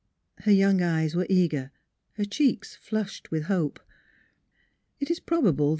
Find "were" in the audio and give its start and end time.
1.13-1.27